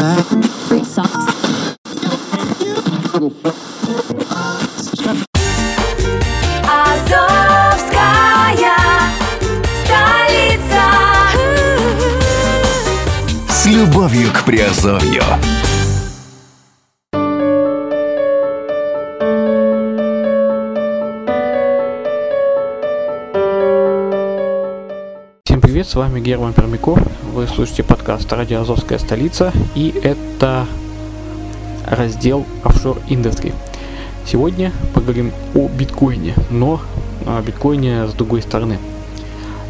Free 0.00 0.82
socks. 0.82 1.12
Азовская 6.64 7.98
столица. 9.84 10.82
С 13.50 13.66
любовью 13.66 14.32
к 14.32 14.42
Приазовью. 14.44 15.22
Всем 25.44 25.60
привет, 25.60 25.86
с 25.86 25.94
вами 25.94 26.20
Герман 26.20 26.54
Пермяков. 26.54 26.98
Вы 27.32 27.46
слушаете 27.46 27.84
подкаст 27.84 28.32
«Радио 28.32 28.62
Азовская 28.62 28.98
столица» 28.98 29.52
и 29.76 29.94
это 30.02 30.66
раздел 31.86 32.44
офшор 32.64 32.98
Industry. 33.08 33.54
Сегодня 34.26 34.72
поговорим 34.94 35.30
о 35.54 35.68
биткоине, 35.68 36.34
но 36.50 36.80
о 37.26 37.40
биткоине 37.40 38.08
с 38.08 38.14
другой 38.14 38.42
стороны. 38.42 38.78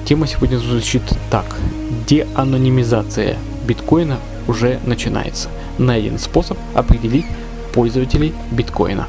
Тема 0.07 0.27
сегодня 0.27 0.57
звучит 0.57 1.03
так. 1.31 1.55
Деанонимизация 2.07 3.37
биткоина 3.67 4.17
уже 4.49 4.81
начинается. 4.87 5.51
Найден 5.77 6.19
способ 6.19 6.57
определить 6.73 7.27
пользователей 7.75 8.33
биткоина. 8.53 9.07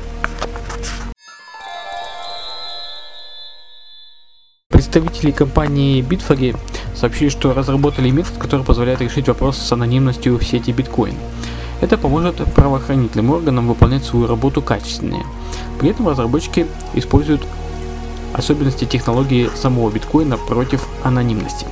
Представители 4.67 5.31
компании 5.31 6.01
Bitfury 6.03 6.57
сообщили, 7.01 7.29
что 7.29 7.53
разработали 7.53 8.11
метод, 8.11 8.37
который 8.37 8.63
позволяет 8.63 9.01
решить 9.01 9.27
вопрос 9.27 9.57
с 9.57 9.71
анонимностью 9.71 10.37
в 10.37 10.43
сети 10.43 10.71
биткоин. 10.71 11.15
Это 11.81 11.97
поможет 11.97 12.35
правоохранительным 12.53 13.31
органам 13.31 13.67
выполнять 13.67 14.05
свою 14.05 14.27
работу 14.27 14.61
качественнее. 14.61 15.25
При 15.79 15.89
этом 15.89 16.07
разработчики 16.07 16.67
используют 16.93 17.41
особенности 18.33 18.85
технологии 18.85 19.49
самого 19.55 19.89
биткоина 19.89 20.37
против 20.37 20.87
анонимности. 21.03 21.65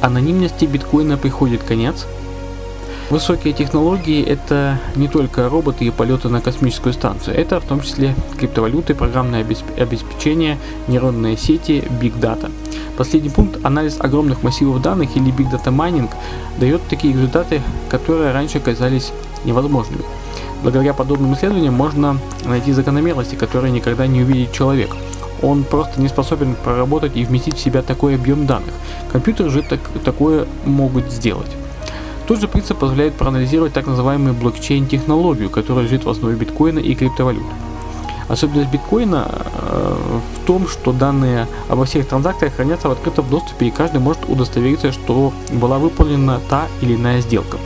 Анонимности 0.00 0.64
биткоина 0.64 1.16
приходит 1.16 1.62
конец. 1.62 2.06
Высокие 3.10 3.54
технологии 3.54 4.22
это 4.22 4.78
не 4.94 5.08
только 5.08 5.48
роботы 5.48 5.86
и 5.86 5.90
полеты 5.90 6.28
на 6.28 6.42
космическую 6.42 6.92
станцию, 6.92 7.38
это 7.38 7.58
в 7.58 7.64
том 7.64 7.80
числе 7.80 8.14
криптовалюты, 8.38 8.94
программное 8.94 9.42
обесп- 9.42 9.80
обеспечение, 9.80 10.58
нейронные 10.88 11.38
сети, 11.38 11.82
big 12.02 12.20
data. 12.20 12.52
Последний 12.98 13.30
пункт– 13.30 13.60
анализ 13.64 13.98
огромных 13.98 14.42
массивов 14.42 14.82
данных 14.82 15.16
или 15.16 15.32
big 15.32 15.50
data 15.50 15.74
mining 15.74 16.10
дает 16.60 16.82
такие 16.90 17.14
результаты, 17.14 17.62
которые 17.88 18.32
раньше 18.32 18.60
казались 18.60 19.10
невозможными. 19.46 20.02
Благодаря 20.62 20.92
подобным 20.92 21.32
исследованиям 21.32 21.72
можно 21.72 22.18
найти 22.44 22.72
закономерности, 22.72 23.36
которые 23.36 23.70
никогда 23.72 24.06
не 24.06 24.20
увидит 24.20 24.52
человек. 24.52 24.94
Он 25.40 25.64
просто 25.64 25.98
не 25.98 26.08
способен 26.08 26.56
проработать 26.62 27.16
и 27.16 27.24
вместить 27.24 27.56
в 27.56 27.60
себя 27.60 27.80
такой 27.80 28.16
объем 28.16 28.44
данных. 28.44 28.74
Компьютеры 29.10 29.48
же 29.48 29.62
так, 29.62 29.80
такое 30.04 30.46
могут 30.66 31.10
сделать. 31.10 31.50
Тот 32.28 32.40
же 32.40 32.46
принцип 32.46 32.76
позволяет 32.76 33.14
проанализировать 33.14 33.72
так 33.72 33.86
называемую 33.86 34.34
блокчейн-технологию, 34.34 35.48
которая 35.48 35.84
лежит 35.86 36.04
в 36.04 36.10
основе 36.10 36.36
биткоина 36.36 36.78
и 36.78 36.94
криптовалют. 36.94 37.46
Особенность 38.28 38.70
биткоина 38.70 39.26
э, 39.30 39.96
в 40.36 40.46
том, 40.46 40.68
что 40.68 40.92
данные 40.92 41.48
обо 41.70 41.86
всех 41.86 42.06
транзакциях 42.06 42.56
хранятся 42.56 42.90
в 42.90 42.92
открытом 42.92 43.30
доступе 43.30 43.68
и 43.68 43.70
каждый 43.70 44.00
может 44.00 44.28
удостовериться, 44.28 44.92
что 44.92 45.32
была 45.52 45.78
выполнена 45.78 46.38
та 46.50 46.66
или 46.82 46.96
иная 46.96 47.22
сделка. 47.22 47.56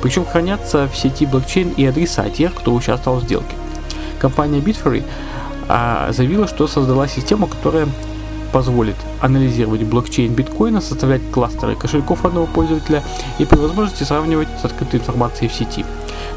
Причем 0.00 0.24
хранятся 0.24 0.86
в 0.86 0.96
сети 0.96 1.26
блокчейн 1.26 1.70
и 1.70 1.84
адреса 1.84 2.30
тех, 2.30 2.54
кто 2.54 2.72
участвовал 2.72 3.18
в 3.18 3.24
сделке. 3.24 3.56
Компания 4.20 4.60
Bitfury 4.60 5.02
а, 5.66 6.12
заявила, 6.12 6.46
что 6.46 6.68
создала 6.68 7.08
систему, 7.08 7.48
которая 7.48 7.88
позволит 8.52 8.96
анализировать 9.20 9.82
блокчейн 9.82 10.32
биткоина, 10.32 10.80
составлять 10.80 11.22
кластеры 11.30 11.74
кошельков 11.74 12.24
одного 12.24 12.46
пользователя 12.46 13.02
и 13.38 13.44
при 13.44 13.56
возможности 13.56 14.04
сравнивать 14.04 14.48
с 14.60 14.64
открытой 14.64 15.00
информацией 15.00 15.48
в 15.48 15.54
сети. 15.54 15.84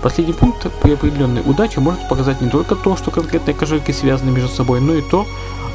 Последний 0.02 0.34
пункт 0.34 0.68
при 0.82 0.94
определенной 0.94 1.42
удаче 1.46 1.80
может 1.80 2.08
показать 2.08 2.42
не 2.42 2.50
только 2.50 2.76
то, 2.76 2.96
что 2.96 3.12
конкретные 3.12 3.54
кошельки 3.54 3.92
связаны 3.92 4.32
между 4.32 4.50
собой, 4.50 4.80
но 4.80 4.94
и 4.94 5.02
то, 5.02 5.26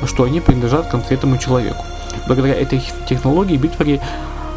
что 0.06 0.24
они 0.24 0.40
принадлежат 0.40 0.88
конкретному 0.88 1.38
человеку. 1.38 1.84
Благодаря 2.26 2.54
этой 2.54 2.82
технологии 3.08 3.58
Bitfury 3.58 4.00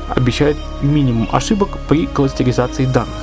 обещает 0.10 0.58
минимум 0.82 1.28
ошибок 1.32 1.78
при 1.88 2.06
кластеризации 2.08 2.86
данных. 2.86 3.16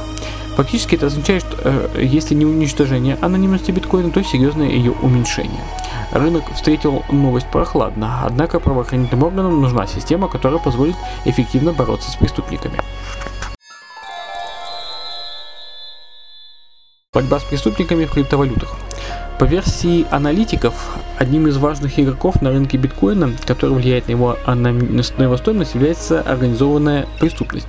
Фактически 0.57 0.97
это 0.97 1.07
означает, 1.07 1.43
что 1.43 1.57
э, 1.63 2.03
если 2.03 2.35
не 2.35 2.45
уничтожение 2.45 3.17
анонимности 3.21 3.71
биткоина, 3.71 4.11
то 4.11 4.23
серьезное 4.23 4.69
ее 4.69 4.91
уменьшение. 4.91 5.63
Рынок 6.13 6.43
встретил 6.55 7.05
новость 7.11 7.47
прохладно, 7.47 8.23
однако 8.25 8.59
правоохранительным 8.59 9.23
органам 9.25 9.61
нужна 9.61 9.87
система, 9.87 10.29
которая 10.29 10.59
позволит 10.59 10.97
эффективно 11.25 11.73
бороться 11.73 12.11
с 12.11 12.17
преступниками. 12.17 12.79
Борьба 17.13 17.39
с 17.39 17.45
преступниками 17.45 18.07
в 18.07 18.13
криптовалютах. 18.13 18.77
По 19.39 19.45
версии 19.45 20.07
аналитиков, 20.11 20.75
одним 21.17 21.47
из 21.47 21.57
важных 21.57 21.99
игроков 21.99 22.43
на 22.43 22.51
рынке 22.51 22.77
биткоина, 22.77 23.33
который 23.47 23.75
влияет 23.75 24.07
на 24.07 24.13
его, 24.13 24.37
на 24.47 25.23
его 25.23 25.37
стоимость, 25.39 25.75
является 25.75 26.21
организованная 26.21 27.07
преступность. 27.21 27.69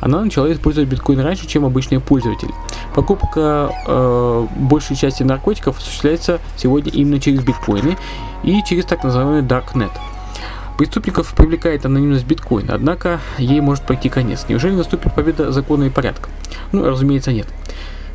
Она 0.00 0.22
начала 0.22 0.50
использовать 0.50 0.88
биткоин 0.88 1.20
раньше, 1.20 1.46
чем 1.46 1.66
обычные 1.66 2.00
пользователи. 2.00 2.52
Покупка 2.94 3.72
э, 3.86 4.46
большей 4.56 4.96
части 4.96 5.22
наркотиков 5.22 5.78
осуществляется 5.78 6.40
сегодня 6.56 6.90
именно 6.92 7.20
через 7.20 7.40
биткоины 7.42 7.96
и 8.42 8.62
через 8.64 8.84
так 8.84 9.04
называемый 9.04 9.42
Darknet. 9.42 9.92
Преступников 10.76 11.34
привлекает 11.34 11.84
анонимность 11.84 12.24
биткоина, 12.24 12.74
однако 12.74 13.20
ей 13.38 13.60
может 13.60 13.84
пойти 13.84 14.08
конец. 14.08 14.46
Неужели 14.48 14.72
наступит 14.72 15.14
победа 15.14 15.52
закона 15.52 15.84
и 15.84 15.90
порядка? 15.90 16.30
Ну, 16.72 16.84
разумеется, 16.84 17.32
нет. 17.32 17.46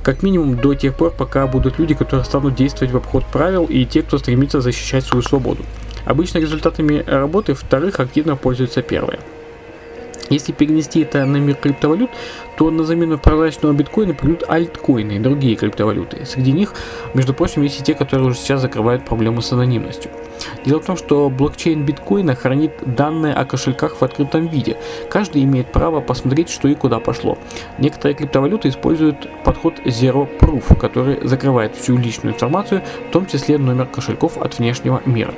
Как 0.04 0.24
минимум 0.24 0.58
до 0.58 0.74
тех 0.74 0.96
пор, 0.96 1.12
пока 1.12 1.48
будут 1.48 1.80
люди, 1.80 1.94
которые 1.94 2.26
станут 2.26 2.56
действовать 2.56 2.92
в 2.92 2.98
обход 2.98 3.26
правил, 3.26 3.66
и 3.66 3.86
те, 3.86 4.02
кто 4.02 4.18
стремится 4.18 4.62
защищать 4.62 5.06
свою 5.06 5.24
свободу. 5.24 5.64
Обычно 6.06 6.40
результатами 6.40 7.04
работы 7.08 7.54
вторых 7.54 8.00
активно 8.00 8.36
пользуются 8.36 8.82
первые. 8.82 9.20
Если 10.30 10.52
перенести 10.54 11.02
это 11.02 11.24
на 11.26 11.38
мир 11.38 11.56
криптовалют, 11.56 12.10
то 12.58 12.72
на 12.72 12.84
замену 12.84 13.18
прозрачного 13.18 13.74
биткоина 13.74 14.14
придут 14.14 14.44
альткоины 14.48 15.14
и 15.14 15.20
другие 15.20 15.56
криптовалюты. 15.56 16.26
Среди 16.26 16.52
них, 16.52 16.74
между 17.14 17.34
прочим, 17.34 17.62
есть 17.62 17.80
и 17.80 17.84
те, 17.84 17.94
которые 17.94 18.30
уже 18.30 18.38
сейчас 18.38 18.62
закрывают 18.62 19.06
проблему 19.06 19.42
с 19.42 19.52
анонимностью. 19.52 20.12
Дело 20.66 20.82
в 20.82 20.86
том, 20.86 20.98
что 20.98 21.30
блокчейн 21.30 21.86
биткоина 21.86 22.36
хранит 22.36 22.74
данные 22.86 23.34
о 23.34 23.46
кошельках 23.46 23.98
в 23.98 24.04
открытом 24.04 24.48
виде. 24.48 24.78
Каждый 25.10 25.44
имеет 25.44 25.72
право 25.72 26.02
посмотреть, 26.02 26.50
что 26.50 26.68
и 26.68 26.76
куда 26.76 27.00
пошло. 27.00 27.38
Некоторые 27.78 28.16
криптовалюты 28.16 28.70
используют 28.70 29.30
подход 29.44 29.76
Zero 29.86 30.28
Proof, 30.40 30.78
который 30.80 31.26
закрывает 31.28 31.76
всю 31.76 31.98
личную 31.98 32.34
информацию, 32.34 32.82
в 33.10 33.12
том 33.12 33.28
числе 33.28 33.58
номер 33.58 33.86
кошельков 33.86 34.38
от 34.38 34.58
внешнего 34.58 35.02
мира. 35.06 35.34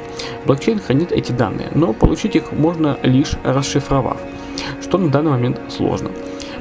Блокчейн 0.45 0.79
хранит 0.79 1.11
эти 1.11 1.31
данные, 1.31 1.69
но 1.73 1.93
получить 1.93 2.35
их 2.35 2.51
можно 2.51 2.97
лишь 3.03 3.33
расшифровав 3.43 4.17
что 4.81 4.97
на 4.97 5.09
данный 5.09 5.31
момент 5.31 5.59
сложно. 5.69 6.11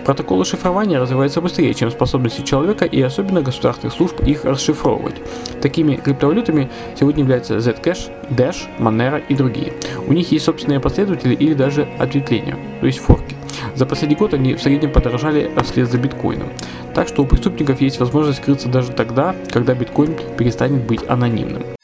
Протоколы 0.06 0.44
шифрования 0.44 1.00
развиваются 1.00 1.40
быстрее, 1.40 1.74
чем 1.74 1.90
способности 1.90 2.42
человека 2.42 2.84
и 2.84 3.02
особенно 3.02 3.42
государственных 3.42 3.92
служб 3.92 4.20
их 4.20 4.44
расшифровывать. 4.44 5.16
Такими 5.60 5.96
криптовалютами 5.96 6.70
сегодня 6.98 7.24
являются 7.24 7.56
Zcash, 7.56 8.12
Dash, 8.30 8.68
Monero 8.78 9.20
и 9.28 9.34
другие. 9.34 9.72
У 10.06 10.12
них 10.12 10.30
есть 10.30 10.44
собственные 10.44 10.78
последователи 10.78 11.34
или 11.34 11.54
даже 11.54 11.88
ответвления, 11.98 12.56
то 12.80 12.86
есть 12.86 13.00
форки. 13.00 13.34
За 13.74 13.84
последний 13.84 14.16
год 14.16 14.32
они 14.32 14.54
в 14.54 14.62
среднем 14.62 14.92
подорожали 14.92 15.50
вслед 15.64 15.90
за 15.90 15.98
биткоином. 15.98 16.50
Так 16.94 17.08
что 17.08 17.22
у 17.22 17.26
преступников 17.26 17.80
есть 17.80 17.98
возможность 17.98 18.38
скрыться 18.38 18.68
даже 18.68 18.92
тогда, 18.92 19.34
когда 19.50 19.74
биткоин 19.74 20.16
перестанет 20.38 20.86
быть 20.86 21.00
анонимным. 21.08 21.75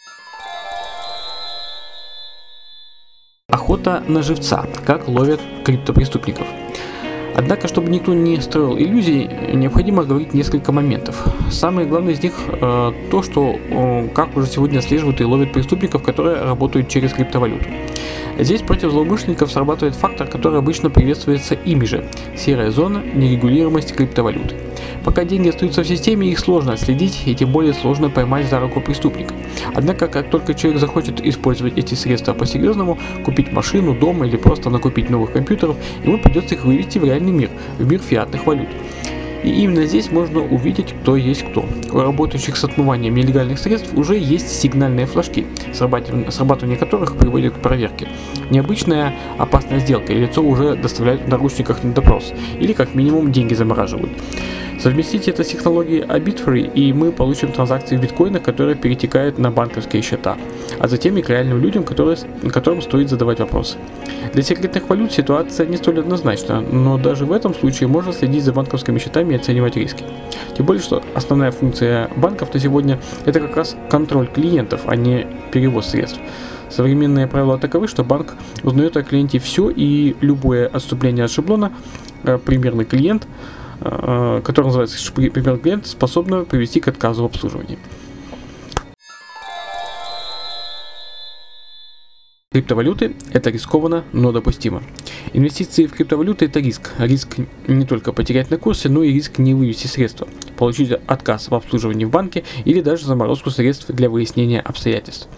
Охота 3.52 4.02
на 4.08 4.22
живца. 4.22 4.64
Как 4.86 5.08
ловят 5.08 5.38
криптопреступников. 5.62 6.46
Однако, 7.36 7.68
чтобы 7.68 7.90
никто 7.90 8.14
не 8.14 8.40
строил 8.40 8.78
иллюзий, 8.78 9.28
необходимо 9.52 10.04
говорить 10.04 10.32
несколько 10.32 10.72
моментов. 10.72 11.22
Самое 11.50 11.86
главное 11.86 12.14
из 12.14 12.22
них 12.22 12.32
э, 12.48 12.92
то, 13.10 13.22
что 13.22 13.54
э, 13.56 14.08
как 14.14 14.34
уже 14.38 14.46
сегодня 14.46 14.78
отслеживают 14.78 15.20
и 15.20 15.24
ловят 15.24 15.52
преступников, 15.52 16.02
которые 16.02 16.42
работают 16.42 16.88
через 16.88 17.12
криптовалюту. 17.12 17.66
Здесь 18.38 18.62
против 18.62 18.90
злоумышленников 18.90 19.52
срабатывает 19.52 19.96
фактор, 19.96 20.26
который 20.26 20.58
обычно 20.58 20.88
приветствуется 20.88 21.54
ими 21.54 21.84
же– 21.84 22.06
серая 22.36 22.70
зона, 22.70 23.02
нерегулируемость 23.14 23.94
криптовалюты. 23.94 24.54
Пока 25.04 25.24
деньги 25.24 25.48
остаются 25.48 25.82
в 25.82 25.86
системе, 25.86 26.28
их 26.28 26.38
сложно 26.38 26.74
отследить 26.74 27.22
и 27.26 27.34
тем 27.34 27.50
более 27.50 27.74
сложно 27.74 28.08
поймать 28.08 28.48
за 28.48 28.60
руку 28.60 28.80
преступника. 28.80 29.34
Однако, 29.74 30.06
как 30.06 30.30
только 30.30 30.54
человек 30.54 30.80
захочет 30.80 31.24
использовать 31.24 31.76
эти 31.76 31.94
средства 31.94 32.34
по-серьезному, 32.34 32.98
купить 33.24 33.52
машину, 33.52 33.94
дом 33.94 34.24
или 34.24 34.36
просто 34.36 34.70
накупить 34.70 35.10
новых 35.10 35.32
компьютеров, 35.32 35.76
ему 36.04 36.18
придется 36.18 36.54
их 36.54 36.64
вывести 36.64 36.98
в 36.98 37.04
реальный 37.04 37.32
мир, 37.32 37.50
в 37.78 37.90
мир 37.90 38.00
фиатных 38.00 38.46
валют. 38.46 38.68
И 39.42 39.48
именно 39.48 39.86
здесь 39.86 40.12
можно 40.12 40.40
увидеть, 40.40 40.94
кто 41.02 41.16
есть 41.16 41.42
кто. 41.42 41.64
У 41.90 41.98
работающих 41.98 42.56
с 42.56 42.62
отмыванием 42.62 43.16
нелегальных 43.16 43.58
средств 43.58 43.92
уже 43.94 44.16
есть 44.16 44.48
сигнальные 44.48 45.06
флажки, 45.06 45.46
срабатывание 45.72 46.76
которых 46.76 47.16
приводит 47.16 47.54
к 47.54 47.58
проверке. 47.58 48.06
Необычная 48.50 49.16
опасная 49.38 49.80
сделка, 49.80 50.12
и 50.12 50.18
лицо 50.18 50.42
уже 50.42 50.76
доставляют 50.76 51.22
в 51.22 51.28
наручниках 51.28 51.82
на 51.82 51.92
допрос, 51.92 52.32
или 52.60 52.72
как 52.72 52.94
минимум 52.94 53.32
деньги 53.32 53.54
замораживают. 53.54 54.12
Совместите 54.82 55.30
это 55.30 55.44
с 55.44 55.46
технологией 55.46 56.02
Abitfree, 56.02 56.72
и 56.74 56.92
мы 56.92 57.12
получим 57.12 57.52
транзакции 57.52 57.96
в 57.96 58.00
биткоинах, 58.00 58.42
которые 58.42 58.74
перетекают 58.74 59.38
на 59.38 59.52
банковские 59.52 60.02
счета, 60.02 60.36
а 60.80 60.88
затем 60.88 61.16
и 61.16 61.22
к 61.22 61.28
реальным 61.28 61.60
людям, 61.60 61.84
которые, 61.84 62.16
которым 62.52 62.82
стоит 62.82 63.08
задавать 63.08 63.38
вопросы. 63.38 63.76
Для 64.32 64.42
секретных 64.42 64.88
валют 64.88 65.12
ситуация 65.12 65.66
не 65.66 65.76
столь 65.76 66.00
однозначна, 66.00 66.60
но 66.60 66.98
даже 66.98 67.26
в 67.26 67.30
этом 67.30 67.54
случае 67.54 67.88
можно 67.88 68.12
следить 68.12 68.42
за 68.42 68.52
банковскими 68.52 68.98
счетами 68.98 69.34
и 69.34 69.36
оценивать 69.36 69.76
риски. 69.76 70.02
Тем 70.56 70.66
более, 70.66 70.82
что 70.82 71.00
основная 71.14 71.52
функция 71.52 72.10
банков 72.16 72.52
на 72.52 72.58
сегодня 72.58 72.98
это 73.24 73.38
как 73.38 73.56
раз 73.56 73.76
контроль 73.88 74.26
клиентов, 74.26 74.80
а 74.86 74.96
не 74.96 75.28
перевод 75.52 75.86
средств. 75.86 76.18
Современные 76.70 77.28
правила 77.28 77.56
таковы, 77.56 77.86
что 77.86 78.02
банк 78.02 78.34
узнает 78.64 78.96
о 78.96 79.04
клиенте 79.04 79.38
все 79.38 79.70
и 79.70 80.16
любое 80.20 80.66
отступление 80.66 81.26
от 81.26 81.30
шаблона, 81.30 81.70
э, 82.24 82.36
примерный 82.44 82.84
клиент– 82.84 83.28
Э, 83.84 84.40
который 84.44 84.66
называется 84.66 85.12
пример 85.12 85.58
клиент, 85.58 85.86
способна 85.86 86.44
привести 86.44 86.80
к 86.80 86.88
отказу 86.88 87.22
в 87.22 87.26
обслуживании. 87.26 87.78
Криптовалюты– 92.52 93.16
это 93.32 93.50
рискованно, 93.50 94.04
но 94.12 94.30
допустимо. 94.30 94.82
Инвестиции 95.32 95.86
в 95.86 95.94
криптовалюты– 95.94 96.44
это 96.46 96.60
риск. 96.60 96.90
Риск 96.98 97.38
не 97.66 97.86
только 97.86 98.12
потерять 98.12 98.50
на 98.50 98.58
курсе, 98.58 98.90
но 98.90 99.02
и 99.02 99.12
риск 99.12 99.38
не 99.38 99.54
вывести 99.54 99.86
средства, 99.86 100.28
получить 100.58 100.92
отказ 100.92 101.48
в 101.48 101.54
обслуживании 101.54 102.04
в 102.04 102.10
банке 102.10 102.44
или 102.66 102.82
даже 102.82 103.06
заморозку 103.06 103.50
средств 103.50 103.88
для 103.88 104.10
выяснения 104.10 104.60
обстоятельств. 104.60 105.28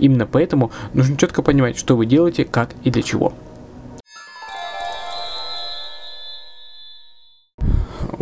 Именно 0.00 0.26
поэтому 0.26 0.72
нужно 0.94 1.16
четко 1.16 1.42
понимать, 1.42 1.78
что 1.78 1.96
вы 1.96 2.06
делаете, 2.06 2.44
как 2.44 2.70
и 2.82 2.90
для 2.90 3.02
чего. 3.02 3.34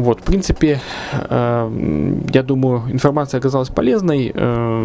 Вот, 0.02 0.20
в 0.20 0.22
принципе, 0.25 0.81
э, 1.12 2.20
я 2.34 2.43
думаю, 2.43 2.82
информация 2.90 3.38
оказалась 3.38 3.69
полезной, 3.69 4.32
э, 4.34 4.81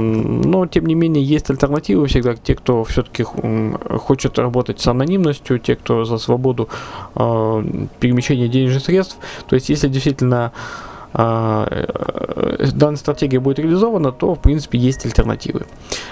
но 0.46 0.68
тем 0.68 0.86
не 0.86 0.94
менее 0.94 1.24
есть 1.24 1.50
альтернативы 1.50 2.06
всегда. 2.06 2.36
Те, 2.36 2.54
кто 2.54 2.84
все-таки 2.84 3.24
хочет 3.24 4.38
работать 4.38 4.80
с 4.80 4.88
анонимностью, 4.88 5.58
те, 5.58 5.76
кто 5.76 6.06
за 6.06 6.20
свободу 6.20 6.70
э, 7.16 7.64
перемещения 8.00 8.48
денежных 8.48 8.84
средств. 8.84 9.18
То 9.48 9.56
есть, 9.56 9.70
если 9.70 9.88
действительно 9.88 10.52
данная 11.14 12.98
стратегия 12.98 13.40
будет 13.40 13.60
реализована, 13.60 14.12
то 14.12 14.36
в 14.36 14.42
принципе 14.42 14.78
есть 14.78 15.06
альтернативы. 15.06 15.66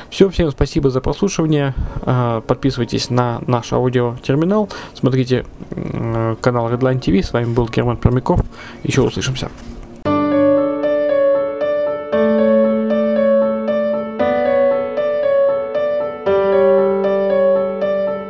Все, 0.09 0.29
всем 0.29 0.51
спасибо 0.51 0.89
за 0.89 1.01
прослушивание. 1.01 1.73
А, 2.01 2.41
подписывайтесь 2.41 3.09
на 3.09 3.41
наш 3.47 3.73
аудиотерминал, 3.73 4.69
смотрите 4.93 5.45
канал 6.41 6.71
Redline 6.71 6.99
TV. 6.99 7.23
С 7.23 7.33
вами 7.33 7.53
был 7.53 7.67
Герман 7.67 7.97
Пермяков. 7.97 8.41
Еще 8.83 9.01
услышимся. 9.01 9.49